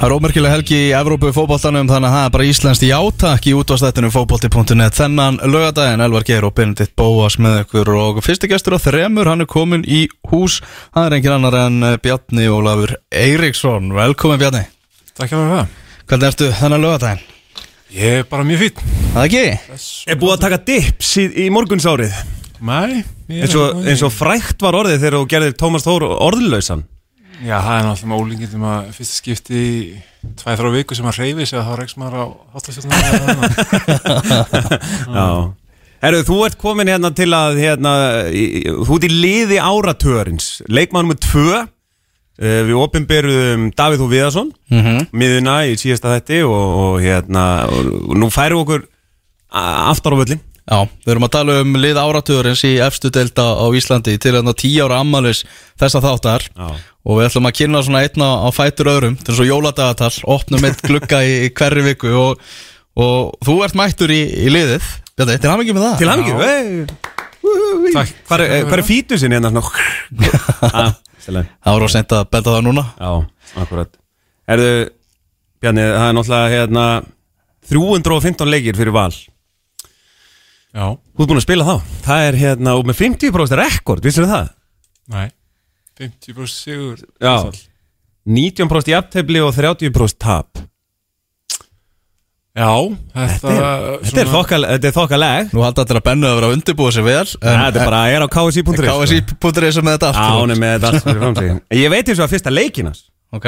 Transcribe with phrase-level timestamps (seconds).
[0.00, 3.52] Það er ómerkileg helgi í Evrópu fótboltanum þannig að það er bara íslenskt játak í
[3.52, 8.80] útvastættinu fótbolti.net þennan lögadaginn Elvar Geir og Benedikt Bóas með ykkur og fyrsti gestur á
[8.80, 10.62] þremur hann er komin í hús.
[10.96, 13.90] Hann er engin annar en Bjarni Ólafur Eiríksson.
[13.98, 14.62] Velkomin Bjarni.
[15.20, 15.74] Takk fyrir það.
[16.08, 17.26] Hvernig ertu þennan lögadaginn?
[18.00, 18.80] Ég er bara mjög fýtt
[19.12, 19.44] Það ekki?
[20.14, 22.14] Er búið að taka dips í, í morgunsárið?
[22.60, 26.06] Nei ég eins og, ekki- eins og frækt var orðið þegar þú gerðir Tómas Þór
[26.14, 26.86] orðlausan
[27.40, 29.76] Já, það er náttúrulega með ólingið þegar maður fyrst skipti í
[30.40, 33.00] tvæð þrjá viku sem maður reyfi sig að þá reyks maður á hátlasjóðunum
[35.16, 35.28] Já.
[36.00, 37.92] Herru, þú ert komin hérna til að hérna,
[38.32, 41.60] í, þú ert í liði áratörins leikmannum með tvö.
[42.40, 45.06] Uh, við opinberuðum Davíð Þú Viðarsson Mm -hmm.
[45.12, 48.82] miðuna í síðasta þetti og, og hérna og, og nú færum við okkur
[49.50, 53.66] aftar á völlin Já, við erum að tala um lið áratugurins í efstu delta á
[53.74, 55.42] Íslandi til þarna tíu ára ammalis
[55.80, 56.46] þessa þáttar.
[56.54, 56.68] Já.
[57.00, 60.82] og við ætlum að kynna svona einna á fætur öðrum til svo jóladagatal, opnum eitt
[60.84, 62.44] glugga í, í hverri viku og,
[63.00, 64.86] og þú ert mættur í, í liðið.
[65.16, 65.96] Þetta, til hann ekki með það.
[66.02, 66.38] Til hann ekki
[67.90, 68.12] Takk.
[68.28, 69.50] Hvað er, er fítusin hérna?
[69.50, 69.64] Nó?
[70.70, 70.92] ah.
[71.24, 72.84] Það var á sent að benda það núna.
[73.00, 73.10] Já,
[73.64, 73.90] akkurat.
[74.50, 74.70] Erðu,
[75.60, 76.84] Bjarni, það er náttúrulega hérna
[77.70, 79.12] 315 leikir fyrir val
[80.70, 81.74] Já, Þú ert búin að spila þá?
[82.06, 84.50] Það er hérna, og með 50% rekord, vissir það?
[85.10, 85.28] nei.
[86.00, 87.34] 50% sigur Já.
[87.42, 87.58] hlutfall.
[88.30, 90.60] 19% jafntefli og 30% tap.
[92.50, 92.66] Já,
[93.14, 95.52] þetta, Þetta er, þetta er, þokkal, þetta er þokkaleg.
[95.54, 98.24] Nú halda allir að bennu að vera að undirbúa sig vel Þetta er bara, er
[98.26, 102.18] á KSI.is KSI.is með þetta allt er með þetta allt fyrir framsækjum Ég veit eins
[102.18, 103.04] og að fyrsta leikinas
[103.38, 103.46] Ok,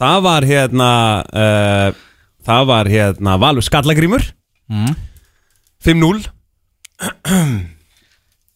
[0.00, 0.88] Það var hérna
[1.28, 2.00] uh,
[2.48, 4.24] Það var hérna Valur Skallagrímur.
[4.72, 4.96] Mm.
[5.84, 6.24] 5-0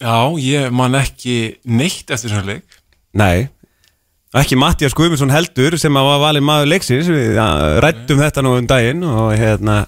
[0.02, 2.78] Já, ég man ekki neitt eftir svona leik.
[3.14, 3.46] Nei.
[4.34, 7.10] Ekki Mattias Guðmundsson heldur sem að var valið maður leiksins.
[7.12, 7.36] Við
[7.84, 9.82] rættum þetta nú um daginn og hérna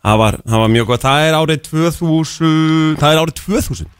[0.00, 1.04] það var, það var mjög gott.
[1.04, 3.92] Það er árið 2000 Það er árið 2000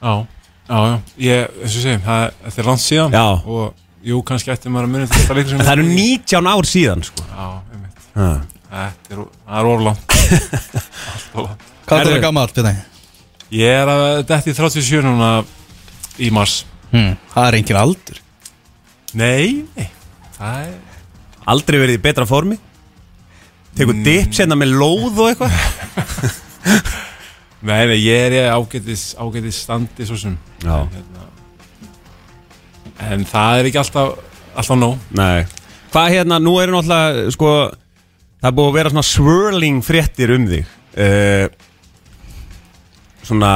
[0.00, 0.12] Já,
[0.70, 0.94] já, já.
[1.20, 3.24] Ég, eins og segjum, það, er langt síðan Já.
[3.50, 7.04] Og jú, kannski ætti maður að muni þetta leikur sem það eru 19 ár síðan
[7.08, 7.26] sko.
[7.32, 7.48] Já.
[8.70, 10.16] Þetta er, það er orðlangt
[11.10, 12.74] Allt of langt hvað er það gammal, Bjarni?
[13.50, 15.30] Ég er að detti 37 núna
[16.22, 17.14] í mars Hmm.
[17.30, 18.18] Það er engin aldur
[19.14, 19.86] Nei, nei
[20.34, 20.72] Það er
[21.50, 22.56] Aldrei verið í betra formi
[23.78, 24.02] Tekur mm.
[24.06, 25.54] dips hérna með lóð og eitthvað
[27.68, 30.34] Nei, nei, ég er ágætis, ágætis standi svo sem
[30.64, 30.80] Já.
[30.88, 31.26] hérna.
[33.12, 34.16] En það er ekki alltaf
[34.58, 35.46] Alltaf nóg Nei
[35.92, 37.54] Hvað hérna, nú eru náttúrulega sko
[38.40, 41.46] Það er búið að vera svona swirling fréttir um þig uh,
[43.30, 43.50] Svona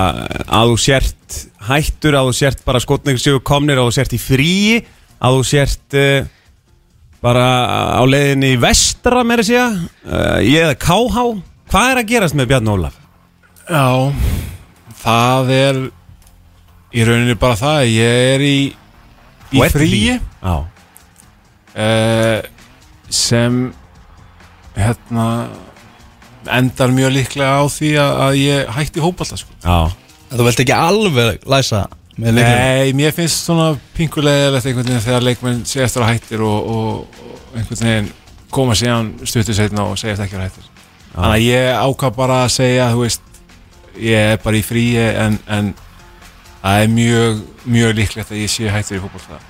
[0.47, 4.21] að þú sért hættur Að þú sért bara skotnir séu komnir Að þú sért í
[4.23, 4.77] fríi
[5.25, 6.29] Að þú sért uh,
[7.25, 7.47] bara
[7.99, 9.67] á leiðinni í vestra meira að segja.
[10.05, 11.25] Uh, Ég eða KH
[11.73, 12.99] Hvað er að gerast með Bjarn Ólaf?
[13.65, 13.87] Já
[15.03, 15.83] Það er
[16.95, 18.57] Í rauninni bara það Ég er í
[19.55, 20.19] Í fríi.
[21.75, 22.41] Uh,
[23.11, 23.63] Sem
[24.75, 25.29] Hérna
[26.53, 29.55] Endar mjög líklega á því að, ég hætti hópallta sko.
[29.65, 29.93] Já.
[30.35, 31.85] Þú vilt ekki alveg læsa
[32.19, 36.45] með leikinu Nei, mér finnst svona pingulegilegt einhvern veginn þegar leikmenn segja eftir að hættir
[36.47, 37.23] og, og,
[37.55, 38.11] einhvern veginn
[38.55, 40.69] koma síðan stuttu setna og segja eftir ekki að hættir.
[41.15, 43.41] Þannig að ég ákvað bara að segja, þú veist,
[44.03, 45.73] ég er bara í fríi en, en
[46.61, 47.43] það er mjög,
[47.77, 49.43] mjög líklegt að ég sé hættur í fótbolta.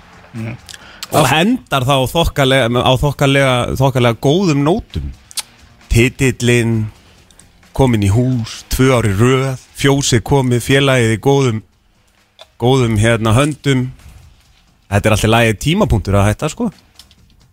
[1.14, 5.12] Og hendar þá þokkalega, á þokkalega, þokkalega góðum nótum
[5.94, 6.88] Titillinn
[7.74, 11.62] komin í hús, tvö ári röð Fjósið komið, félagið í góðum
[12.60, 13.88] Góðum hérna höndum.
[14.88, 16.68] Þetta er alltaf lagið tímapunktur að hætta sko.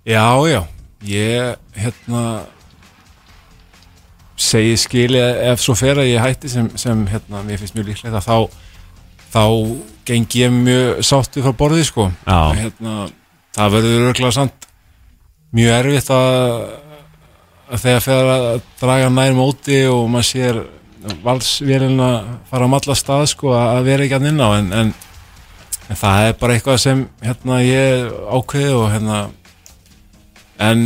[0.06, 0.62] Já, já,
[1.06, 2.22] ég, hérna,
[4.38, 8.18] segi skili ef svo fer að ég hætti sem, sem hérna, mér finnst mjög líklegt
[8.18, 8.38] að þá,
[9.34, 9.44] þá
[10.09, 12.08] geng ég mjög sáttu frá borðið, sko.
[12.25, 12.96] Hérna,
[13.58, 14.69] það verður örgulega samt
[15.58, 16.32] mjög erfitt að
[17.79, 18.47] þegar fer að
[18.82, 20.62] draga nær móti og maður sér
[21.23, 22.09] valsvélina
[22.50, 24.91] fara á malla stað, sko, að að vera ekki að inn á, en, en,
[25.88, 29.22] en það er bara eitthvað sem, hérna, ég ákveði og, hérna,
[30.62, 30.84] en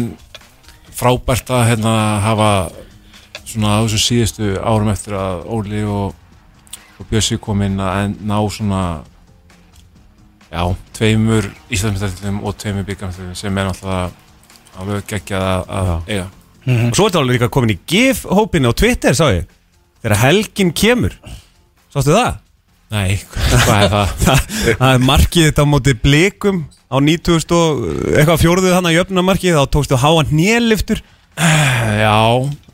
[0.96, 2.52] frábært að hérna hafa
[3.46, 6.16] svona á þessum síðustu árum eftir að Óli og,
[7.00, 8.84] og Bjössi kom inn að ná svona
[10.52, 10.64] já,
[10.96, 14.12] tveimur Íslandsmyndalum og tveimur byggamstöðum sem er náttúrulega
[14.80, 15.94] alveg geggjað að,
[16.66, 19.46] að eiga Og svo er alveg líka komin í GIF-hópinu á Twitter, sá ég.
[20.02, 21.14] Þegar helgin kemur.
[21.94, 22.42] Sástu það?
[22.94, 23.18] Nei,
[23.66, 24.42] hvað er það?
[24.80, 27.84] Það er markið þetta á móti blikum á á 90 og
[28.16, 31.02] eitthvað fjóruðu hann að jöfnumarki þá tókstu háan hnéliftur
[31.36, 32.18] Já,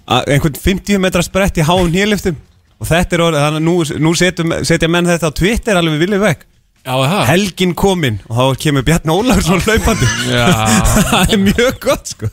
[0.06, 2.38] einhvern 50 metra sprett í háan hnéliftum
[2.82, 6.24] og þetta er orðið, þannig að nú, nú setja menn þetta á Twitter alveg viljum
[6.26, 6.48] vekk
[6.86, 10.08] já Helgin kominn og þá kemur Bjarni Ólarsson hlaupandi.
[10.32, 10.48] Já,
[11.12, 12.30] Það er mjög gott sko.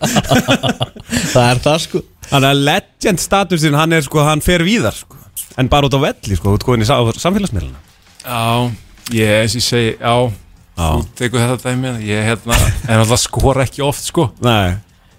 [1.35, 2.03] Það er það sko.
[2.29, 5.17] Þannig að legend statusin hann er sko, hann fer víðar sko.
[5.61, 7.81] En bara út á velli sko, út góðin í sa- samfélagsmiðluna
[8.29, 8.71] já,
[9.17, 10.15] ég eins og ég segi, já,
[10.79, 12.59] þú tekur þetta dæmi Ég hérna,
[12.89, 14.29] en alltaf skora ekki oft sko.
[14.45, 14.77] Nei.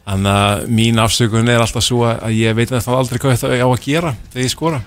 [0.10, 3.62] Þannig að mín afsökun er alltaf svo að ég veit að það aldrei hvað þetta
[3.62, 4.80] á að gera þegar ég skora.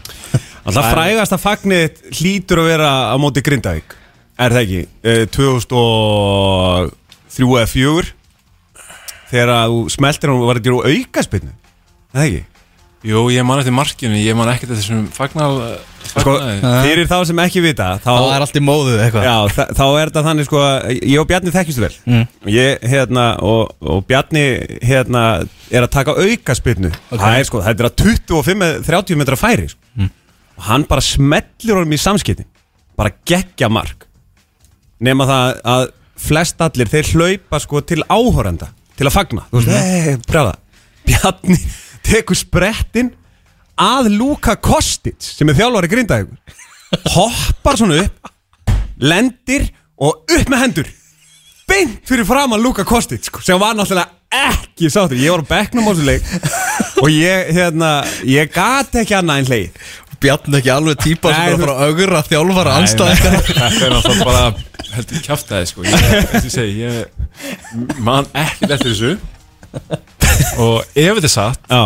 [0.62, 3.98] Alltaf frægast að fagnið hlýtur að vera á móti Grindavík
[4.40, 4.82] Er það ekki?
[5.04, 6.92] Eh, 2003
[7.58, 8.12] eða 4
[9.32, 12.42] Þegar að þú smeltir hún var þetta úr aukaspinnu Er það ekki?
[13.02, 15.56] Jú, ég man eftir markinu, ég man ekkert eftir þessum fagnal
[16.12, 16.34] Sko,
[16.84, 19.82] fyrir þá sem ekki vita þá, Það er allt í móðu eitthvað Já, þa- þá
[19.88, 22.24] er þetta þannig sko að Ég og Bjarni þekkistu vel Mm.
[22.52, 24.44] Ég, hérna, og, og Bjarni
[24.86, 25.24] hérna,
[25.72, 29.82] er að taka auka spyrnu Það er sko, þetta er að 25-30 metra færi sko.
[29.98, 30.10] Mm.
[30.60, 32.46] Og hann bara smellir honum í samskipti
[32.98, 34.06] Bara geggja mark
[35.02, 35.86] Nema það að
[36.22, 40.26] flest allir Þeir hlaupa sko til áhorenda Til að fagna Þú veist, mm.
[40.28, 40.56] brjáða
[41.06, 41.58] Bjarni
[42.02, 43.12] tekur sprettin
[43.78, 46.58] að Luka Kostic sem er þjálfari grindaðið
[47.14, 48.32] hoppar svona upp
[49.02, 49.68] lendir
[50.02, 50.90] og upp með hendur.
[51.68, 55.20] Beint fyrir fram að Luka Kostic sko, sem var náttúrulega ekki sáttur.
[55.20, 56.26] Ég var á bekknum á þessu leik
[57.02, 57.92] og ég, hérna,
[58.28, 59.70] ég gati ekki annað en hlegi
[60.22, 64.24] Bjarni ekki alveg típa sem er að fara að augra þjálfara anstæðingar Þetta er náttúrulega
[64.28, 64.44] bara
[64.92, 65.84] heldur kjáftæði sko?
[65.88, 69.12] Ég, segi, ég man ekkert eftir þessu.
[70.62, 71.82] Og ef þetta er satt já,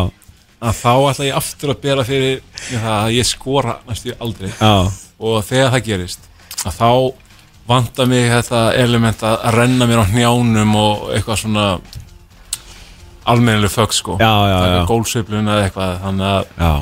[0.67, 2.41] að þá ætla ég aftur að bera fyrir
[2.71, 4.51] það að ég skora næstu aldrei.
[4.51, 4.75] Já,
[5.23, 6.27] og þegar það gerist
[6.67, 6.91] að þá
[7.67, 11.69] vantar mig þetta element að renna mér á hnjánum og eitthvað svona
[13.27, 14.19] almennileg fögg sko.
[14.23, 14.83] Já, já, já.
[14.91, 16.75] gólsveiflun eða eitthvað þannig að já.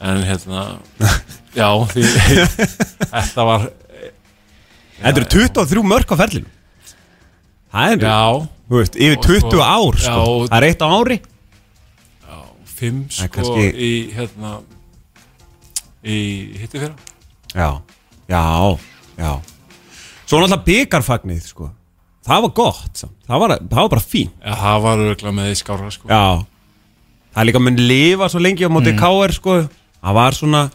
[0.00, 0.64] En hérna
[1.60, 2.02] já því
[3.12, 3.68] þetta var
[5.00, 6.50] þetta eru 23 mörk á ferlinu
[7.72, 8.20] það er, já.
[8.66, 10.12] Þú veist, yfir Og sko- 20 ár sko.
[10.12, 11.16] já, það er eitt á ári.
[12.76, 14.50] Fimm Það er sko kannski- í hérna
[16.06, 16.16] í
[16.60, 16.94] hitti fyrra
[17.54, 17.68] já,
[18.28, 18.42] já,
[19.16, 19.32] já.
[20.26, 21.70] Svo náttúrulega byggarfagnið sko.
[22.26, 23.14] það var gott samt.
[23.28, 26.08] það var, það var bara fín ja, það var örgulega með í skára sko.
[26.10, 26.44] Já.
[27.32, 28.98] Það er líka mun lifa svo lengi á móti Mm.
[29.00, 29.56] KR sko
[30.02, 30.70] Það var svona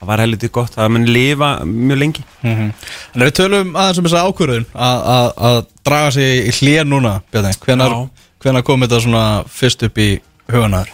[0.00, 2.24] Það var heldur gott Það mun lifa mjög lengi.
[2.42, 6.84] En ef við tölum aðeins um þessa ákvörðun að- að að draga sig í hlýja
[6.84, 10.20] núna hvenar, kom þetta svona fyrst upp í
[10.52, 10.88] hugunar?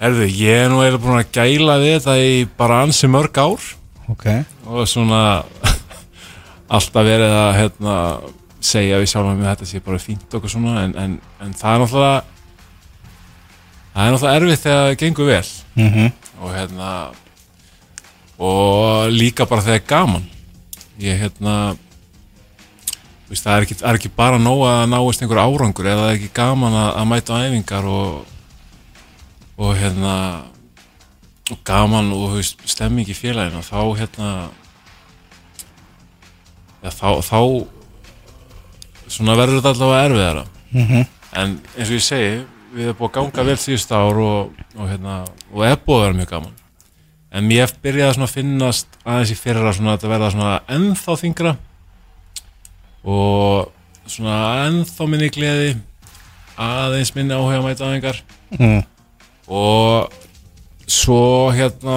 [0.00, 3.60] Herðu, ég er nú eiginlega búin að gæla við þetta í bara ansi mörg ár.
[4.08, 4.24] Ok.
[4.66, 5.42] Og svona
[6.76, 7.96] alltaf verið að hérna,
[8.60, 11.82] segja við sjálfum að þetta sé bara fínt okkur svona en, en, en það er
[11.84, 12.22] náttúrulega
[13.92, 15.44] það er náttúrulega erfitt þegar það gengur vel.
[15.76, 16.12] Mm -hmm.
[16.40, 16.90] Og hérna
[18.38, 20.26] og líka bara þegar gaman
[21.02, 21.54] ég hérna
[23.28, 26.18] veist, það er ekki, er ekki bara nóg að náist einhver árangur eða það er
[26.20, 28.36] ekki gaman að, að mæta æfingar og
[29.58, 30.14] og hérna
[31.50, 34.30] og gaman og veist, stemming í félaginu þá hérna
[36.84, 37.40] ja, þá, þá
[39.08, 41.06] svona verður þetta allavega erfiðara Mhm.
[41.40, 42.32] en eins og ég segi
[42.74, 45.18] við erum búið að ganga vel síðust ár og, og, hérna,
[45.52, 45.64] og
[45.98, 46.56] að vera mjög gaman
[47.28, 50.30] en mér byrjaði að finnast aðeins í fyrra svona að þetta verða
[50.76, 51.54] ennþá þingra
[53.08, 53.72] og
[54.08, 55.74] svona ennþá minni gleði
[56.58, 58.80] aðeins minni áhuga mæta aðengar Mm.
[59.44, 60.08] og
[60.88, 61.96] svo hérna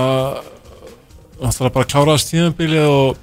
[1.40, 3.22] náttúrulega bara kláraðast tímabilið og,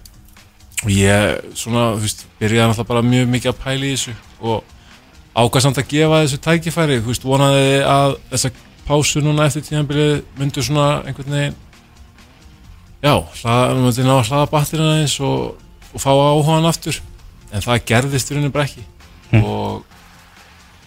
[0.80, 4.64] og ég svona, þú veist, byrjaði náttúrulega bara mjög mikið að pæla í þessu og
[5.36, 8.52] ákvað samt að gefa þessu tækifæri þú veist, vonaði að þessa
[8.88, 11.56] pásu núna eftir tímabilið myndu svona einhvern veginn
[13.02, 15.58] já, hlaða, myndi ná að hlaða batterina eins og,
[15.92, 16.98] og fá áhugaðan aftur.
[17.52, 18.84] En það gerðist í rauninni bara ekki.
[19.38, 19.84] Og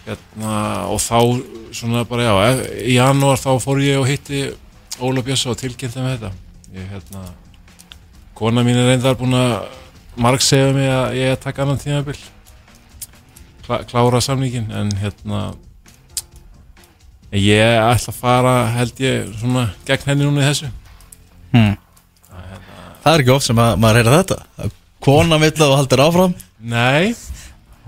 [0.06, 0.56] hérna,
[0.92, 1.20] og þá
[1.78, 4.50] svona bara já, e- í janúar þá fór ég og hitti
[5.02, 6.34] Óla Bjössa og tilkynnti með þetta.
[6.76, 7.24] Ég hérna
[8.38, 9.72] kona mín er reyndar búin að
[10.22, 12.18] marg segja mig að ég er að taka annan tímabil.
[12.18, 12.41] Klá,
[13.90, 15.54] klára samningin en hérna
[17.32, 20.72] ég ætla að fara held ég svona gegn henni núna í þessu.
[21.56, 21.78] Mm.
[23.02, 24.70] Það er ekki oft sem að, maður heyra þetta.
[25.02, 26.36] Kona vill að þú haldir áfram.
[26.62, 27.16] Nei,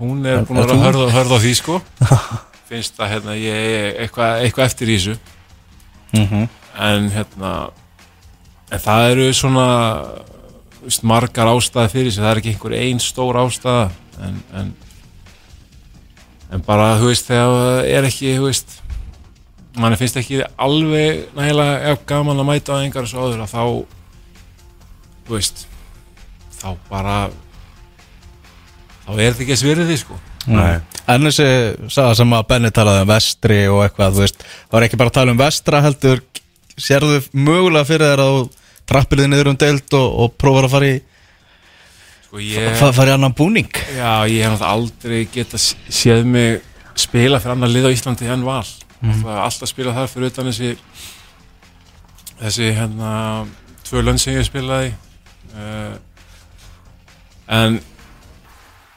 [0.00, 1.78] hún er búin að hörða, hörða á því sko.
[2.70, 5.16] Finnst að hérna, ég er eitthvað eitthva eftir í þessu.
[6.14, 6.48] Mm -hmm.
[6.78, 7.52] en hérna
[8.70, 9.66] en það eru svona
[10.82, 12.22] veist, margar ástæði fyrir þessu.
[12.22, 13.90] Það er ekki einhver ein stór ástæða
[14.22, 14.74] en, en
[16.54, 18.76] en bara, þú veist, þegar það er ekki, þú veist
[19.80, 23.62] manni finnst ekki alveg nægilega ef gaman að mæta á engar svo áður að þá
[25.24, 25.64] þú veist
[26.60, 27.16] þá bara
[29.04, 30.76] þá er þetta ekki að svirði því sko Nei.
[31.08, 31.46] En þessi
[31.92, 35.12] saga sem að Benni talaði um vestri og eitthvað, þú veist Það var ekki bara
[35.12, 36.20] að tala um vestra heldur
[36.74, 38.42] Sérðu mögulega fyrir þér að þú
[38.92, 40.98] trappir þið niður um deild og, og prófar að fara í,
[42.34, 43.70] sko ég, fa fara í annan búning?
[43.94, 46.62] Já, ég hef aldrei geta séð mig
[46.98, 48.66] spila fyrir annar lið á Íslandi en val.
[49.04, 49.22] Mm.
[49.28, 50.72] er alltaf spilað þar fyrir utan þessi
[52.40, 53.12] þessi hérna
[53.86, 54.90] tvö lönd sem ég spilaði.
[55.54, 55.94] Uh,
[57.54, 57.78] en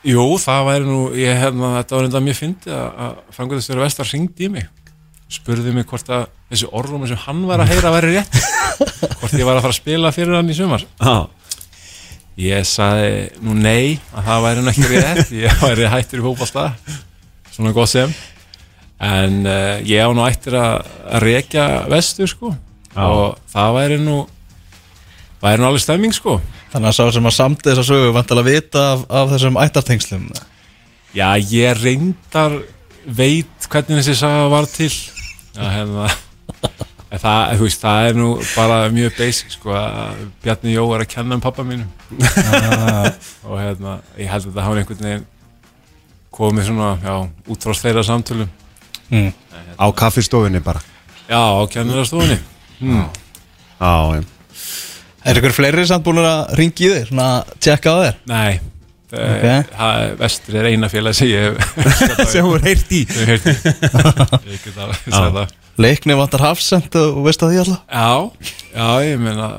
[0.08, 4.13] jú, það væri nú ég hérna, þetta var enda mjög fyndið að, að framkvæmdastjóri Vestar
[4.15, 4.70] ringdi í mig.
[5.29, 8.38] Spurði mig hvort að þessi orðrumi sem hann var að heyra væri rétt.
[9.20, 10.84] Hvort ég var að fara að spila fyrir hann í sumar.
[11.01, 11.27] Já,
[12.38, 15.32] Ég sagði nú nei að það væri nú ekki rétt.
[15.46, 16.65] Ég væri hættur í fótballta
[17.50, 18.13] svona gott sem.
[19.01, 22.53] En uh, ég á nú ættir að, að rekja vestur sko.
[22.98, 23.03] Já.
[23.06, 24.20] og það væri nú
[25.41, 26.38] væri nú alveg stemming sko.
[26.72, 29.60] Þannig að sá sem að samt þess að sögu vantilega að vita af, af þessum
[29.62, 30.29] ættartengslum
[31.15, 32.58] Já, ég reyndar
[33.06, 34.91] veit hvernig þessi saga var til.
[35.56, 36.10] Já, hérna
[37.12, 41.06] en það, þú veist, það er nú bara mjög basic sko að Bjarni Jó er
[41.06, 41.90] að kenna um pappa mínum.
[43.48, 45.28] Og hérna, ég held að þetta hafa einhvern veginn
[46.38, 47.14] komið svona, já,
[47.54, 48.50] út frá þeirra samtölum.
[49.08, 49.30] Mm.
[49.80, 50.82] á kaffistofunni bara?
[51.30, 52.40] Já, á kennarastofunni.
[52.82, 53.06] Hmm.
[53.80, 54.24] Já, já
[55.28, 58.20] Er ykkur fleiri samt búin að ringi í þig, svona að tjekka á þér?
[58.32, 58.60] Nei,
[59.08, 59.16] Ok.
[59.16, 60.12] okay.
[60.20, 63.06] Vestri er eina félag sem ég hef sem hún heyrt í.
[63.08, 63.72] Ég hef heyrti
[64.52, 67.82] Ég get alveg sagt það Leikni vantar hafsend og veist að því alltaf?
[67.86, 69.50] Já, já, ég meina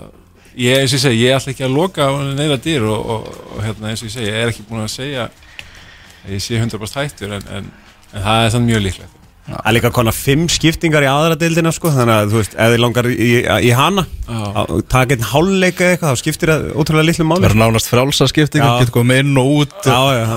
[0.58, 3.60] ég, eins og ég segi, ég ætla ekki að loka neina dýr og, og, og
[3.62, 6.98] hérna eins og ég segi, ég er ekki búin að segja að ég sé 100%
[7.04, 7.70] hættur en, en,
[8.10, 9.14] en það er þannig mjög líklegt.
[9.48, 12.74] Það er líka konar fimm skiptingar í aðra deildina sko, þannig að þú veist, ef
[12.74, 13.30] þið langar í,
[13.64, 14.66] í hana Já.
[14.92, 17.46] taka einn hálfleika eða eitthvað, þá skiptir það ótrúlega litlu máli.
[17.46, 18.74] Það er nánast frálsa skipting, Já.
[18.82, 19.78] getur komið inn og út.
[19.88, 20.36] Já, já, já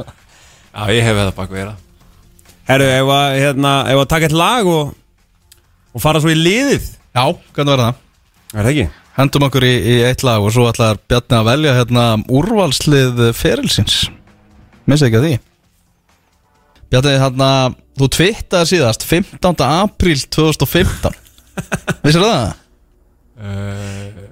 [0.70, 1.74] Já, ég hef það bak vera
[2.70, 4.94] Herru, ef að, hérna, ef að taka eitt lag og,
[5.96, 6.86] og fara svo í liðið
[7.16, 7.24] Já,
[7.56, 8.00] hvernig var það?
[8.54, 8.88] Er það ekki?
[9.18, 14.04] Hendum okkur í, í eitt lag og svo ætlar Bjarni að velja hérna úrvalslið ferilsins
[14.88, 15.32] Missi ekki að því
[16.90, 17.50] Bjarni, hérna,
[17.98, 19.66] þú twittaði síðast 15.
[19.66, 21.18] apríl 2015
[22.06, 22.54] Vissir það?
[23.42, 24.28] uh,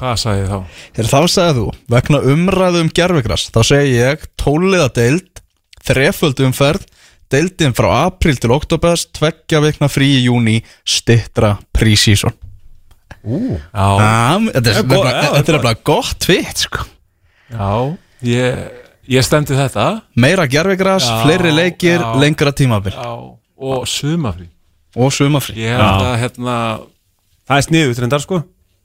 [0.00, 0.78] Hvað sagði ég þá?
[0.96, 5.42] Hér þá sagði þú, vegna umræðu um gerfigras þá segi ég tóliða deild
[5.84, 6.86] þreföld umferð
[7.30, 12.34] deildin frá apríl til oktobers tveggja vikna frí í júni stittra prísíson
[13.20, 13.88] Já,
[14.54, 16.86] Þetta er er nefnilega gott tvitt sko.
[17.50, 18.70] já ég,
[19.08, 20.02] ég stemdi þetta.
[20.16, 22.14] Meira gerfigras, Já, fleiri leikir, já.
[22.20, 22.92] lengra tímabil.
[22.92, 24.48] Já, og sumafrí.
[24.96, 25.56] Og sumafrí.
[25.56, 26.56] Ég held að hérna
[27.50, 28.36] Það er sniðut reyndar sko.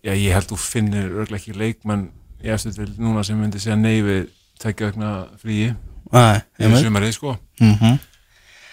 [0.02, 2.08] Já, ég held þú finnir örglega ekki leikmann
[2.42, 4.28] í eftir til núna sem myndi segja nei við
[4.62, 5.76] tekja vegna fríi
[6.12, 7.38] veit sumarið sko.
[7.62, 8.00] Mm -hmm.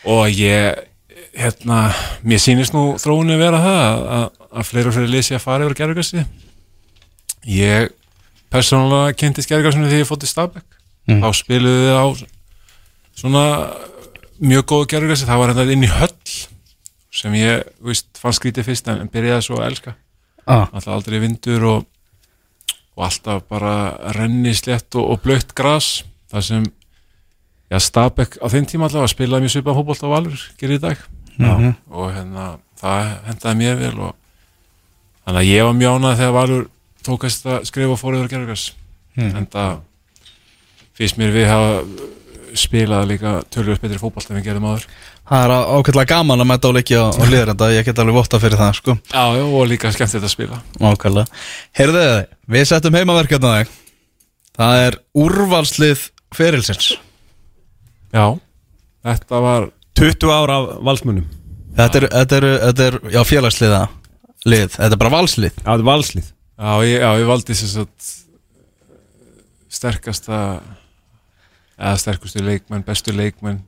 [0.09, 0.83] Og ég
[1.33, 1.81] hérna,
[2.27, 5.67] mér sýnist nú þróunni vera það að, að, að fleiri og fleiri lýsi að fara
[5.67, 6.25] yfir gerðugassi
[7.49, 7.93] ég
[8.53, 10.67] persónulega kynntist gerðugassinu þegar ég fótt í Stabæk.
[11.11, 11.19] Mm.
[11.19, 12.07] þá spiluðu þið á
[13.19, 13.47] svona
[14.43, 16.37] mjög góðu gerðugassi það var hérna inn í höll
[17.13, 19.97] sem ég víst, fann skrítið fyrst en, byrjaði svo að elska.
[20.47, 21.89] Ah, alltaf aldrei vindur og,
[22.97, 23.75] og alltaf bara
[24.17, 26.01] renni slétt og, og blöytt gras
[26.33, 26.71] það sem
[27.73, 30.99] já, Stabæk á þeim tíma allavega spilaði mjög svipað hóbolt á Valur gerir í dag.
[31.39, 31.71] Mhm.
[31.91, 32.47] og hérna,
[32.81, 34.15] það hendaði mér vel og
[35.25, 36.67] þannig að ég var mjög ánað þegar Valur
[37.03, 38.67] tókast að skrifa og fór yfir gerðugas
[39.17, 39.37] Mhm.
[39.37, 39.79] en það
[40.99, 41.85] finnst mér við hafa
[42.55, 44.85] spilað líka tölvöld betri fótbolt en við gerðum áður.
[45.25, 48.39] Það er ákveðlega gaman að mæta á leiki á, á liðrenda Ég get alveg votta
[48.43, 48.97] fyrir það sko.
[49.09, 50.59] Já, já, og líka skemmtilegt að spila.
[50.81, 51.27] Ákveðlega
[51.79, 53.69] Heyrðu þið, við settum heimaverkefna þig.
[54.59, 56.91] Það er úrvalslið ferilsins
[58.13, 58.27] já,
[59.09, 61.27] þetta var 20 ára af valsmunum.
[61.77, 63.83] Þetta er, þetta er, þetta er já, félagsliða
[64.45, 65.57] lið, þetta er bara valslið.
[65.57, 66.31] Já, þetta er valslið.
[66.63, 68.11] Já, ég, já, ég valdi þess að
[69.73, 70.39] sterkasta
[71.83, 73.63] eða sterkustu leikmenn, bestu leikmenn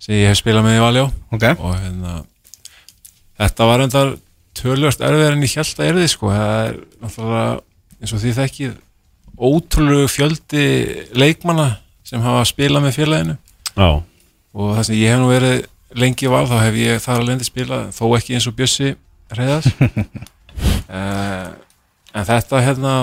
[0.00, 2.14] sem ég hef spilað með í Valjó Ok, og hérna
[3.40, 4.14] þetta var endar
[4.56, 7.44] tölvöld erfiðar en ég held að erði sko, það er náttúrulega
[8.00, 8.74] eins og því þekkið
[9.50, 10.64] ótrúlegu fjöldi
[11.16, 11.68] leikmanna
[12.06, 13.36] sem hafa spilað með félaginu
[13.80, 13.90] Já
[14.50, 15.58] og það sem ég hef nú verið
[16.00, 18.92] lengi val þá hef ég þar alveg spilað þó ekki eins og Bjössi
[19.38, 19.68] reyðas
[20.90, 21.50] uh,
[22.16, 22.94] en þetta hérna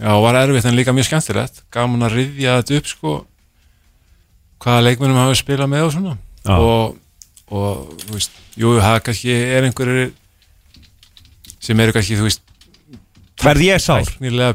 [0.00, 3.14] já var erfitt en líka mjög skemmtilegt gaman að riðja þetta upp sko
[4.64, 6.14] hvaða leikmennum hafa spilað með og svona
[6.44, 6.56] Já.
[6.60, 6.96] og,
[7.48, 10.10] og þú veist, jú, það kannski er einhverjir
[11.64, 12.42] sem eru kannski, þú veist
[13.44, 14.08] Verð ég sár?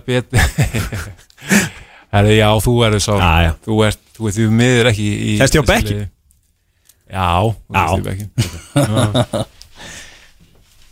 [0.05, 0.39] betri
[2.13, 3.51] Herri, já, þú erður sá Já, já.
[3.65, 5.97] þú ert, þú ert því miður ekki í ég á bekki?
[7.09, 7.29] Já,
[7.71, 8.29] sest í bekkin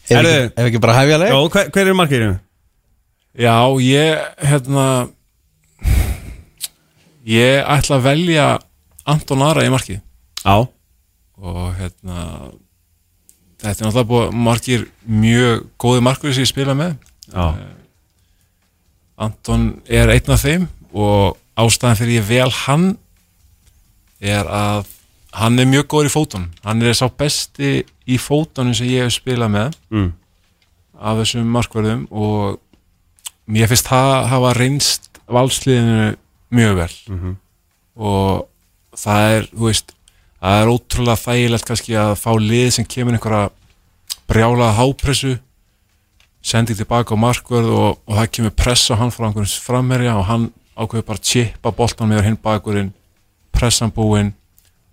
[0.08, 0.32] Ef Herðu.
[0.32, 2.36] ekki, ef ekki bara hefja leik Já, hver, hver er markirinu?
[3.38, 4.86] Já, ég, hérna
[7.28, 8.46] Ég ætla að velja
[9.08, 10.00] Anton Ara í markið
[10.46, 10.58] Já
[11.38, 12.24] og hérna
[13.62, 16.96] þetta er náttúrulega búið margir mjög góði markur sem ég spila með
[17.30, 17.46] Já,
[19.28, 20.66] Anton er einn af þeim
[20.98, 22.88] og ástæðan fyrir ég vel hann
[24.20, 24.88] er að
[25.38, 26.48] hann er mjög góður í fótunum.
[26.66, 29.78] Hann er sá besti í fótunum sem ég hef spilað með.
[29.94, 30.14] Mm.
[30.98, 32.58] af þessum markverðum og
[33.46, 36.16] mér finnst það hafa reynst valsliðinu
[36.58, 36.94] mjög vel.
[37.98, 38.48] Og
[38.98, 39.94] það er, þú veist
[40.42, 43.50] það er ótrúlega þægilegt kannski að fá lið sem kemur einhverja
[44.28, 45.38] brjálaða hápressu
[46.42, 50.28] sendi tilbaka á markverð og, og það kemur press á hann frá einhverjum framherja og
[50.30, 52.94] hann ákveður bara að chippa boltan með hinn bakurinn
[53.58, 54.34] pressan búinn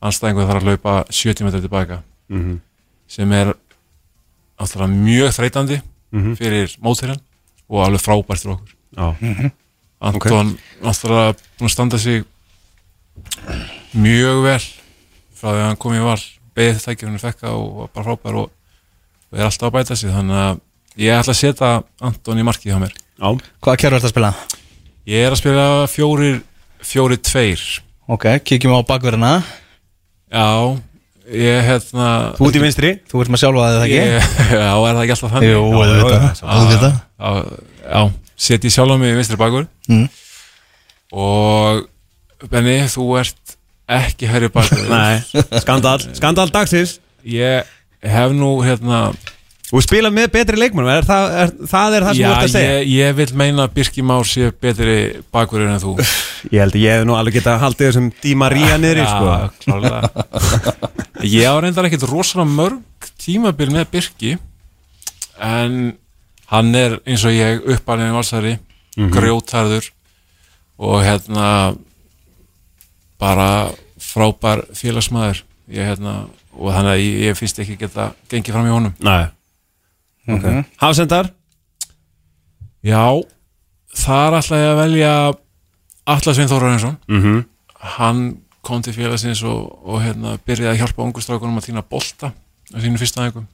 [0.05, 2.03] anstæðingur þarf að laupa 70 metrar tilbaka.
[2.29, 2.61] Mhm.
[3.09, 3.53] sem er
[4.59, 5.77] náttúrulega mjög þreytandi
[6.13, 6.35] Mhm.
[6.39, 7.21] fyrir mótherjan
[7.69, 8.73] og alveg frábært fyrir okkur.
[8.97, 9.53] Já,
[10.01, 12.25] Anton náttúrulega búin að standa sig
[13.95, 14.61] mjög vel
[15.35, 16.21] frá því að hann kom í val.
[16.55, 18.51] Beðið þækir hann fekka og var bara frábær og,
[19.33, 20.11] og er alltaf að bæta sig.
[20.15, 20.61] Þannig að
[21.03, 22.95] ég ætla að setja Anton í markið hjá mér.
[23.19, 23.29] Já.
[23.63, 24.35] Hvaða kerfi ert að spila?
[25.07, 26.39] ég er að spila fjórir
[26.81, 27.61] fjórir tveir
[28.05, 29.31] Ok, kíkjum á bakverðina
[30.29, 30.47] já,
[31.33, 33.97] ég hérna Þú út í vinstri Þú ert með sjálfa þig það ekki?
[33.97, 34.29] ég,
[34.61, 36.45] já, er það ekki alltaf þannig Jú, Já, auðvitað já, já.
[36.59, 37.33] Auðvitað já,
[37.89, 38.03] já,
[38.49, 40.07] setji sjálf á mig í vinstri bakur Mm.
[41.13, 41.83] og
[42.51, 43.57] Benni, þú ert
[43.93, 45.21] ekki herri bakur Nei,
[45.61, 47.69] skandal Skandal dagsins ég
[48.05, 49.07] hef nú hérna
[49.65, 52.51] Þú spila með betri leikmann er það, er, það er það sem þú ert að
[52.53, 52.73] segja?
[52.75, 54.97] ég, ég vil meina að Birki Már sé betri
[55.33, 55.95] bakurinn en þú.
[56.53, 59.31] Ég held að ég hef nú alveg geta haldið þessum Di Maria niðri sko.
[59.31, 60.11] Já, klárlega.
[61.25, 64.35] Ég á reyndar ekkert rosalega mörg tímabil með Birki
[65.41, 65.79] en
[66.53, 68.53] hann er eins og ég uppalinn í valsari
[69.15, 69.89] grjótarður
[70.77, 71.47] og hérna
[73.17, 73.49] bara
[73.97, 75.41] frábær félagsmaður.
[75.73, 78.95] Ég, hérna, og þannig að ég, ég finnst ekki geta gengið fram í honum.
[79.01, 79.25] Nei
[80.29, 80.65] okay.
[80.81, 81.31] Hafsendar?
[82.85, 83.05] Já,
[83.97, 85.13] þar ætla ég að velja
[86.05, 87.45] Atlas Svein Þórarinsson mm -hmm.
[87.97, 88.21] hann
[88.65, 92.33] kom til félagsins og, og hérna, byrjaði að hjálpa ungu strákunum að týna bolta
[92.73, 93.47] á sínu fyrsta aðeikum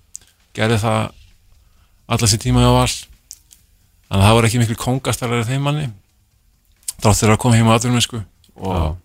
[0.55, 1.13] gerði það
[2.11, 2.95] alla sér tíma á all
[4.11, 5.91] þannig að það var ekki miklu kongastarlega þeim manni
[7.01, 8.23] þrátt þegar að koma heima aðuruminsku
[8.57, 8.97] og Já.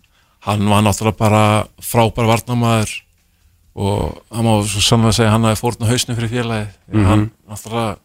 [0.48, 1.42] hann var náttúrulega bara
[1.78, 3.05] frábær varnamaður
[3.76, 4.80] og hann má svo
[5.12, 7.06] segja að hann hafi fórn á hausnum fyrir félagið mm Mhm.
[7.06, 7.96] hann náttúrulega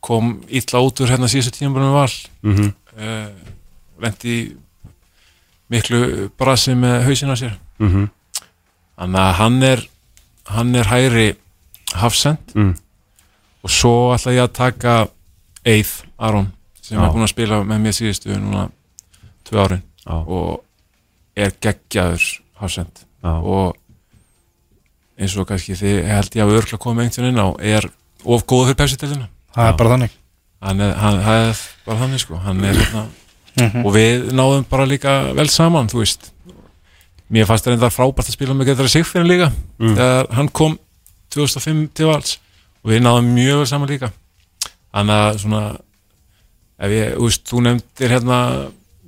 [0.00, 2.72] kom illa út úr hérna síðustu tíma með val Mm -hmm.
[2.96, 3.28] uh,
[4.02, 4.56] lendi í
[5.70, 8.08] miklu brasi með hausinn á sér Mm -hmm.
[8.98, 9.88] þannig að hann er
[10.46, 11.34] hann er hægri
[11.94, 12.74] hafsend Mm.
[13.64, 15.08] og svo ætla ég að taka
[15.64, 16.52] Eith Aron
[16.82, 17.04] sem Já.
[17.06, 18.70] er búin að spila með mér síðustu núna
[19.44, 20.12] tvö árin Já.
[20.26, 20.64] og
[21.36, 23.76] er geggjaður hafsend og
[25.20, 27.86] eins og kannski þið held ég að örgla koma einhvern veginn á er
[28.24, 30.16] of góð fyrir pepsi-tildina Það er bara þannig
[30.62, 33.06] hann er, hann, hann er bara þannig sko hann er hérna
[33.60, 33.82] Mhm.
[33.84, 36.28] og við náðum bara líka vel saman þú veist
[37.34, 39.48] mér fannst það reyndar frábært að spila með Gretar Sigfinn líka
[39.80, 39.96] Mm.
[39.96, 40.78] þegar hann kom
[41.34, 42.38] 2005 til vals
[42.84, 44.12] og við náðum mjög vel saman líka
[44.94, 45.62] þannig að svona
[46.80, 48.38] ef ég, þú veist, þú nefndir hérna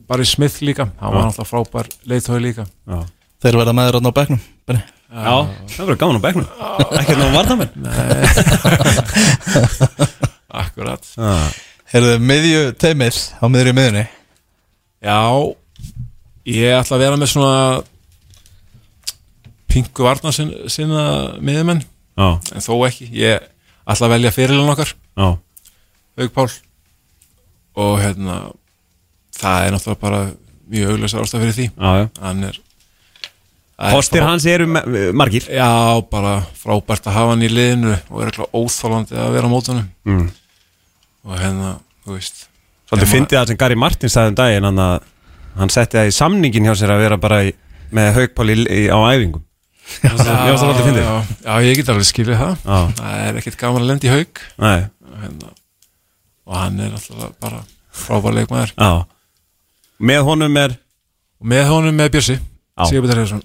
[0.09, 1.27] Barry Smith líka, hann var Já.
[1.31, 2.99] náttúrulega frábær leiðtói líka Já.
[3.43, 4.83] Þeir verða með þér á bekknum Benni.
[5.13, 5.35] Já,
[5.69, 6.49] það verður gaman á bekknum.
[6.97, 7.73] Ekkert ná varnamenn
[10.63, 11.05] akkurat.
[11.93, 14.07] Heyrðu, miðju teimið á miðri miðunni
[15.03, 15.21] Já,
[16.49, 17.83] ég ætla að vera með svona
[19.73, 21.03] pingu varna sinna, sinna
[21.45, 21.83] miðumenn,
[22.17, 23.09] Já, en þó ekki.
[23.17, 23.45] Ég
[23.89, 24.93] ætla að velja fyrirlun okkar.
[25.17, 25.29] Já,
[26.21, 26.49] Haug Pál.
[27.83, 28.37] Og hérna
[29.37, 30.21] það er náttúrulega bara
[30.73, 31.67] mjög auglösa ástæð fyrir því.
[31.73, 32.07] Já, já.
[32.21, 32.61] hann það er
[33.91, 35.49] Kostir hans eru margir.
[35.51, 39.53] Já, bara frábært að hafa hann í liðinu og er eitthvað óþálandi að vera á
[39.53, 40.27] mótunum mm.
[41.27, 41.73] og hérna,
[42.05, 42.45] þú veist
[42.93, 45.09] Svolítið Nema- fyndið það sem Gary Martin sagði um daginn hann, að,
[45.57, 47.55] hann setti það í samningin hjá sér að vera bara í,
[47.97, 49.45] með haugpál í, í, á æfingum.
[50.03, 51.07] Svolítið fyndið.
[51.07, 51.15] já,
[51.47, 52.67] já, ég get alveg skilið það.
[52.67, 55.55] Já, það er ekkert gaman að lenda í haug nei, og, hérna,
[56.45, 57.63] og hann er alltaf bara
[58.03, 58.75] frábær leikmaður.
[58.77, 58.93] Já.
[60.13, 60.77] Með honum er
[61.41, 62.85] og með honum með Björsi Já.
[62.89, 63.43] Sigurbjörn Hreifsson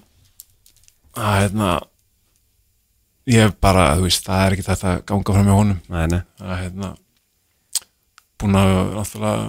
[1.18, 1.70] að hérna
[3.28, 5.80] ég bara, þú veist, það er ekki þetta að ganga fram með honum.
[5.92, 6.20] Nei, nei.
[6.40, 6.90] Að hérna
[8.38, 9.48] búin að náttúrulega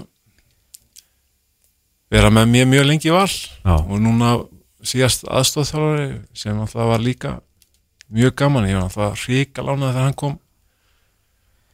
[2.09, 3.29] vera með mér mjög lengi í val.
[3.29, 3.75] Já.
[3.77, 4.33] og núna
[4.81, 7.33] síðast aðstofþjálfari sem náttúrulega var líka
[8.09, 10.37] mjög gaman, ég var náttúrulega ríka lánað þegar hann kom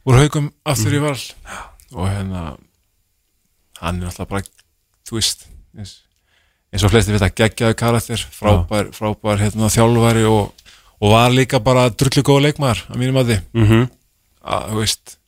[0.06, 1.18] úr haugum aftur í val.
[1.96, 2.42] Og hérna
[3.80, 4.44] hann er náttúrulega bara,
[5.08, 5.96] þú veist eins,
[6.72, 10.52] eins og flesti vita geggjaðu karakter, frábær, frábær hérna, þjálfari og,
[11.00, 13.88] og var líka bara drullu góð leikmaður að mínum að því mm -hmm.
[14.42, 15.18] að, þú veist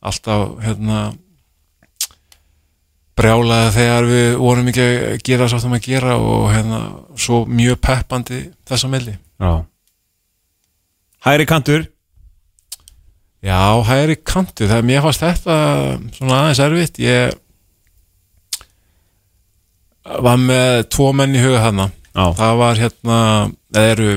[0.00, 1.00] alltaf hérna
[3.16, 6.80] brjálaði þegar við vorum ekki að gera svo áttum að gera og hérna
[7.16, 9.18] svo mjög peppandi þess að milli.
[9.40, 9.64] Já.
[11.24, 11.86] Hæri kantur.
[13.44, 15.56] Já, hægri kantu, það er mér fannst þetta
[16.16, 17.00] svona aðeins erfitt.
[17.02, 17.34] Ég
[20.26, 21.88] var með tvo menn í huga þarna.
[22.16, 22.24] Já.
[22.38, 23.16] Það var hérna,
[23.74, 24.10] eða eru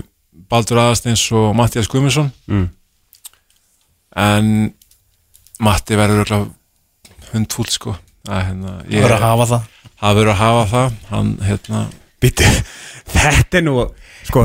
[0.49, 2.31] Baldur Aðarsteins og Mattias Guðmundsson.
[2.49, 2.67] Mm.
[4.19, 4.53] en
[5.59, 6.47] Matti verður
[7.33, 7.95] hundfúll sko.
[8.29, 9.67] Að hérna, ég, Það verður að hafa það.
[9.99, 10.93] Það verður að hafa það.
[11.09, 11.81] Hann hérna
[12.19, 12.47] Býttu,
[13.15, 13.75] þetta er nú
[14.27, 14.43] Sko,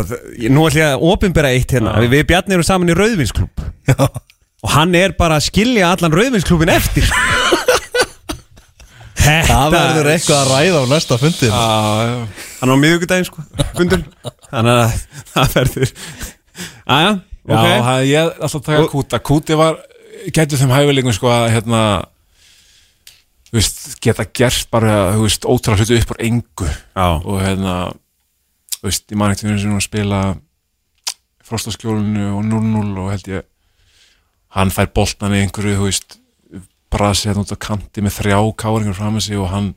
[0.55, 1.97] nú ætlum ég að opinbera eitt hérna.
[1.99, 2.11] Já.
[2.13, 3.97] Við Bjarni erum saman í Rauðvinsklub Já.
[4.65, 7.11] Og hann er bara að skilja allan Rauðvinsklubin eftir
[9.25, 11.49] Þetta Það verður eitthvað að ræða á næsta fundi.
[11.49, 11.67] Já,
[12.05, 12.17] já.
[12.61, 13.45] Hann er á miðvikudaginn sko
[13.79, 14.03] Fundur
[14.51, 14.97] Þannig að
[15.35, 15.93] það verður
[16.85, 17.13] Æja,
[17.45, 17.69] Já, ok.
[17.69, 19.21] það, ég er alltaf að taka Og- kúta.
[19.25, 19.79] Kúti var,
[20.37, 21.81] getur þeim hæfileikum sko að hérna
[23.49, 26.69] þú veist, geta gert bara þú veist, ótrúlega hlutu upp úr engu.
[26.69, 27.75] Já, og hérna
[28.79, 30.21] þú veist, ég man ekkert fyrir sem að spila
[31.45, 33.45] frostaskjólinu og 0-0 og held ég
[34.57, 36.19] hann fær boltan í einhverju, þú veist
[36.95, 39.73] brasi hérna út á kanti með þrjá káringar fram með sig og hann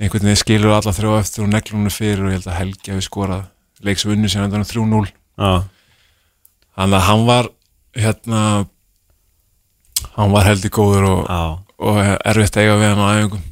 [0.00, 3.06] einhvern veginn skilur alla þrjá eftir og neglunum fyrir og ég held að Helgi hafi
[3.06, 3.44] skorað
[3.86, 5.52] leiks vunni sem endan 3-0 já,
[6.76, 7.48] Þannig að hann var
[7.98, 8.40] hérna
[10.16, 11.30] hann var heldur góður og,
[11.80, 13.42] og erfitt eiga við hann á æfingum.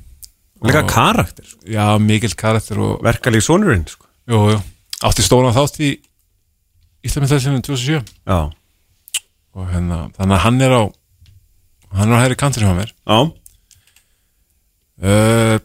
[0.59, 1.61] Og- karakter sko.
[1.71, 4.07] Já, mikill karakter og Verkalík sonurinn sko.
[4.29, 4.61] jú, jú,
[5.07, 5.91] átti stóran þátt í
[7.07, 8.51] Íslamindælsinu 2007 Já,
[9.55, 10.83] og hérna, þannig að hann er á
[11.95, 12.93] hann er á hægri kantur hjá mér.
[13.07, 13.19] Já,
[15.03, 15.57] uh,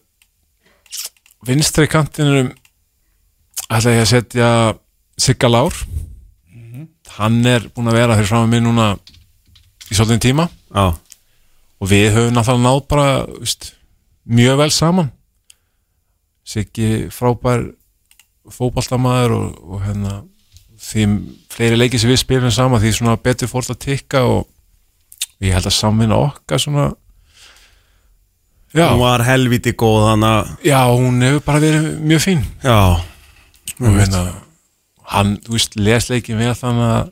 [1.46, 2.54] vinstri kantinum
[3.70, 4.50] ætla ég að setja
[5.20, 5.76] Sigga Lár.
[7.18, 8.88] Hann er búinn að vera fyrir fram að mig núna
[9.92, 10.48] í svolítið tíma.
[10.74, 10.96] Já.
[11.84, 13.74] Og við höfum náttúrulega náð bara veist,
[14.26, 15.12] mjög vel saman.
[16.44, 17.68] Siggi frábær
[18.52, 20.16] fótballtamaður og, og hérna
[20.84, 21.06] því
[21.54, 24.50] fleiri leikir sem við spilum saman því svona betur fórt að tikka og
[25.44, 26.86] ég held að samvinna okkar svona
[28.74, 32.46] já, Hún var helviti góð hann að já hún hefur bara verið mjög fín.
[32.64, 32.78] Já,
[33.78, 34.24] og hérna
[35.14, 37.12] hann, þú veist, les leikin vel þannig að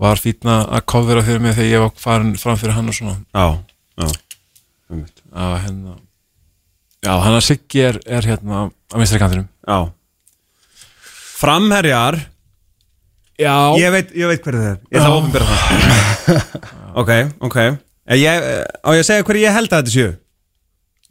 [0.00, 3.16] var fýtna að kofvera fyrir mig þegar ég var farin fram fyrir hann og svona.
[3.32, 3.46] Já,
[4.00, 4.08] já.
[5.36, 5.96] Að hérna
[7.04, 9.90] já, hann að Siggi er, er hérna á vinstri kantinum Já.
[11.36, 12.16] Framherjar.
[13.36, 14.78] Já, Ég veit, ég veit hverju það er.
[14.88, 17.10] Ég ætla að opinbera það Ok,
[17.44, 17.56] ok.
[18.06, 18.46] Eh, ég,
[18.80, 20.12] Á ég að segja hverju ég held að þetta séu?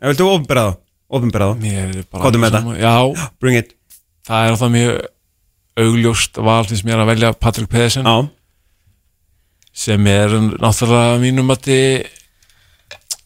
[0.01, 0.77] Ef viltu opinbera það
[1.15, 2.93] Opinbera það mér er bara Komdu með sama- já,
[3.39, 3.75] Bring it.
[4.25, 4.95] Það er alltaf mjög
[5.85, 8.15] augljóst val finnst mér að velja Patrik Pedersen Já,
[9.75, 11.69] sem er náttúrulega að mínum að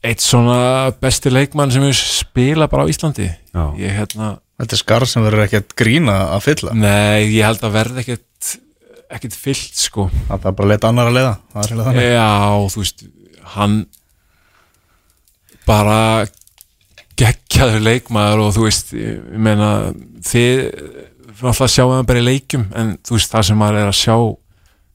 [0.03, 3.27] eitt svona besti leikmann sem við spila bara á Íslandi.
[3.53, 3.63] Já.
[3.77, 6.73] ég hérna Þetta er skar sem verður ekkert grína að fylla.
[6.75, 8.25] Nei, ég held að verði ekkert
[9.09, 10.07] ekkert fyllt sko.
[10.27, 11.33] Það er bara að leta annar að leiða.
[11.55, 11.71] Er
[12.13, 12.29] Já,
[12.73, 13.05] þú veist
[13.55, 13.79] hann
[15.69, 15.99] bara
[17.19, 19.69] geggjaður leikmaður og þú veist, ég meina
[20.25, 20.61] þið
[21.39, 24.15] náttúrulega sjáum það bara í leikjum en þú veist það sem maður er að sjá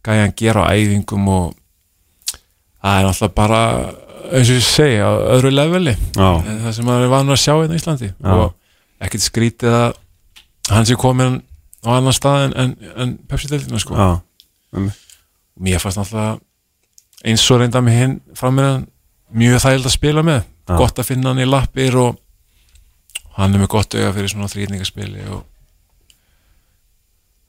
[0.04, 1.54] gæjan gera á æfingum og
[2.34, 3.60] það er náttúrulega bara
[4.34, 7.76] eins og ég segi á öðru leveli það sem maður er vanur að sjá hérna
[7.76, 8.10] í Íslandi.
[8.12, 8.32] Já.
[8.34, 9.98] og ekkert skrítið að
[10.72, 11.40] hann sé komin
[11.84, 13.96] á annan stað en, en, en Pepsi-deildina sko.
[13.96, 14.08] Já
[14.74, 14.90] og
[15.60, 16.40] mér fannst náttúrulega
[17.24, 18.86] eins og reynda með hinn frammeðan
[19.34, 20.42] mjög þægild að spila með.
[20.64, 20.76] Já.
[20.80, 22.20] gott að finna hann í lappir og
[23.36, 25.42] hann er með gott auga fyrir svona þrýningaspili og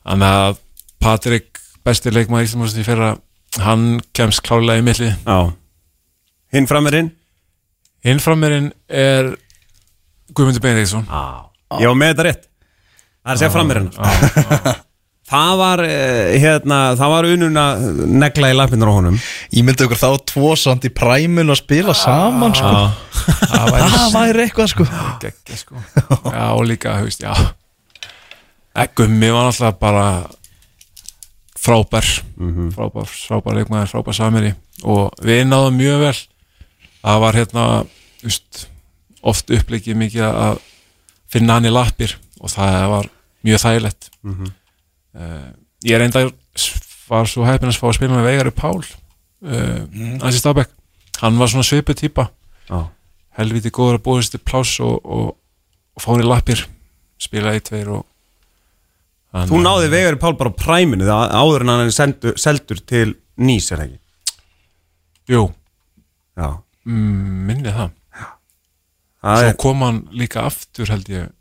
[0.04, 0.58] þannig að
[1.06, 3.14] Patrik besti leikmaður Íslandmárst í fyrra
[3.62, 5.12] hann kemst klálega í milli.
[5.24, 5.54] Já.
[6.52, 7.14] Hinn framherinn
[8.06, 9.32] hinn frammeðin er
[10.36, 11.08] Guðmundur Benediktsson.
[11.08, 11.50] Já.
[11.80, 12.50] Ég var með þetta rétt
[13.26, 14.76] Það er að segja framherinn Já,
[15.26, 19.16] Það var, eh, hérna, það var unun að negla í lappinnar á honum.
[19.58, 22.74] Ég myndi okkur þá tvo samt í præmun að spila saman sko.
[23.50, 24.86] það væri Það væri eitthvað sko.
[25.24, 25.82] Geggja sko.
[26.30, 27.34] Já og líka, þú veist, já.
[28.78, 30.06] Eh, Gummi var náttúrulega bara
[31.66, 32.12] frábær.
[32.78, 34.54] Frábær, frábær leikmaður, frábær samiri
[34.86, 36.16] og við náðum mjög vel.
[37.02, 37.66] Það var hérna
[38.22, 38.68] just,
[39.26, 40.62] oft uppleikið mikið að
[41.34, 42.14] finna hann í lappir.
[42.46, 43.10] Og það var
[43.46, 44.10] mjög þægilegt.
[44.26, 44.36] Mm
[45.86, 46.26] ég reynda
[47.10, 50.72] var svo heppinn að fá að spila með Veigari Pál uh, Ansi Stabæk.
[51.22, 52.30] Hann var svona svipu típa
[52.68, 52.90] Já.
[53.40, 55.30] helviti góður að sér til pláss og, og,
[55.96, 56.66] og hann í lappir
[57.22, 58.04] spila í tveir og
[59.36, 63.14] hann, Þú náði Vegari Pál bara á præminu það áður en hann er seldur til
[63.38, 64.02] Nýs er það ekki?
[65.32, 65.46] jú,
[66.86, 67.94] mm, minni það
[69.26, 71.32] svo er, kom hann líka aftur held ég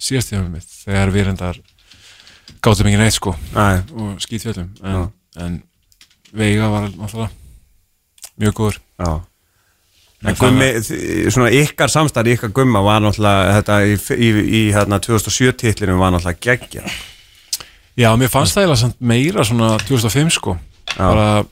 [0.00, 1.60] síðast tíma mitt þegar við reyndar
[2.64, 5.06] gátum ekki neitt sko Nei, og skítfjöldum en,
[5.40, 5.62] en
[6.34, 7.30] Veiga var náttúrulega
[8.42, 8.78] mjög góður.
[8.98, 9.10] Já.
[10.24, 10.68] En gummi,
[11.30, 16.14] svona ykkar samstæði ykkar gumma var náttúrulega þetta í, í, í hérna 2007 titlinum var
[16.14, 16.86] náttúrulega geggja
[17.94, 20.56] Já, mér fannst það eiginlega samt meira svona 2005 sko.
[20.96, 21.44] Bara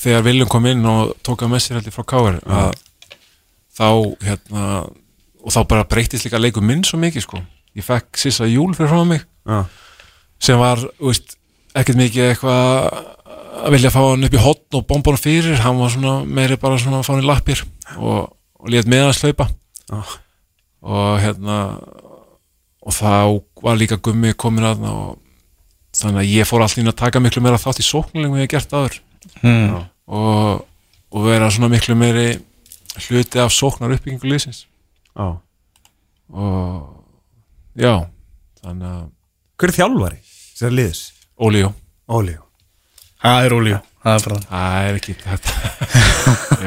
[0.00, 2.70] þegar Viljum kom inn og tók að með sér heldur frá Káir að
[3.76, 3.88] þá
[4.24, 4.62] hérna
[5.46, 7.40] og þá bara breytist líka leikum minn svo mikið sko.
[7.76, 9.64] Ég fekk Sissa Júl fyrir frá mig Já,
[10.42, 11.36] sem var, veist,
[11.76, 13.02] ekkert mikið eitthvað
[13.56, 16.58] að vilja fá hann upp í hotn og bomba hann fyrir, hann var svona meiri
[16.60, 17.62] bara svona að fá hann í lappir
[17.96, 19.48] og, og létt með að slaupa
[19.86, 20.00] Já.
[20.86, 21.60] og hérna
[22.86, 23.12] og þá
[23.64, 25.16] var líka gummi komin að og
[25.96, 28.48] þannig að ég fór alltaf inn að taka miklu meira þátt í sóknulegum en ég
[28.48, 28.98] hef gert aður
[29.40, 29.76] mm.
[30.12, 30.64] og,
[31.14, 32.26] og vera svona miklu meiri
[33.06, 34.66] hluti af sóknar uppbyggingu liðsins
[35.16, 35.26] já.
[36.36, 37.94] Og já,
[38.62, 39.04] þannig að
[39.56, 40.18] Hver er þjálfari?
[40.56, 41.02] Sér liðs?
[41.40, 41.70] Óljó
[42.12, 42.42] Óljó
[43.22, 45.54] Það er ólíu Það er bara Það er ekki þetta.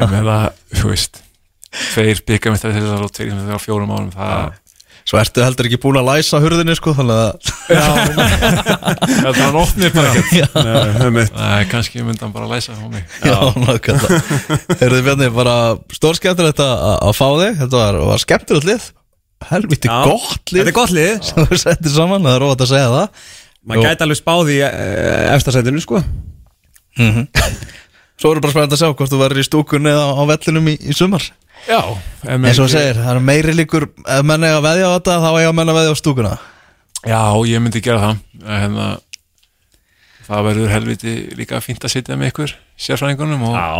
[0.00, 0.38] Ég meina,
[0.74, 1.20] þú veist
[1.70, 4.58] Tveir byggamistrar til þessar og tveir sem þegar fjórum árum Það
[5.08, 7.32] Svo ertu heldur ekki búin að læsa hurðinni sko Þannig að
[9.24, 10.12] Það var opnið bara
[11.10, 14.20] Nei, kannski myndi hann bara læsa á mig Já, nákvæmlega.
[14.80, 15.56] Heyrðu Bjarni, bara
[15.94, 17.60] stórskemmtilegt að að fá þig.
[17.62, 18.88] Þetta var, var skemmtilegt lið.
[19.50, 19.98] Helviti Já.
[20.04, 20.60] gott lið.
[20.60, 21.12] Þetta er gott lið.
[21.30, 23.28] Sem við settum saman, það er rót að segja það.
[23.70, 26.00] Man gæti alveg spáð í uh, efstasætinu sko.
[28.20, 30.74] Svo eru bara spennandi að sjá hvort þú verður í stúkunni eða á vellinum í,
[30.76, 31.24] í sumar
[31.68, 31.80] Já.
[32.28, 33.90] En eins og þú segir, það er meiri líkur.
[34.06, 36.32] Ef menn eiga að veðja á þetta, þá eiga menn að veðja á stúkuna.
[37.00, 38.24] Já, ég myndi gera það.
[38.48, 38.88] Hérna,
[40.30, 43.70] Það verður helviti líka fínt að sitja með ykkur Sérfræðingunum og Já.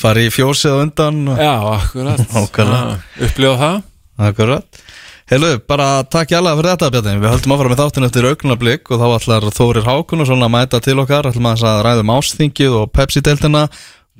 [0.00, 1.40] Fari í fjósið á undan og...
[1.40, 2.20] Já, akkurat.
[2.34, 2.98] Nákvæmlega.
[2.98, 3.78] Já, Upplifa það.
[4.28, 4.82] Akkurat.
[5.30, 7.16] Heilu, bara takk hjá fyrir þetta Bjarni.
[7.22, 10.54] Við höldum áfram með þáttinu eftir augnablik og þá ætlar Þórir Hákun og svona að
[10.56, 11.28] mæta til okkar.
[11.30, 13.66] Ætlum að að ræðum ásþingið og Pepsi-deildina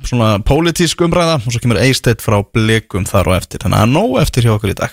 [0.06, 3.60] svona pólitísk umræða og svo kemur Eistedd frá blikum þar og eftir.
[3.64, 4.88] Þannig að nóg eftir hjá okkur í dag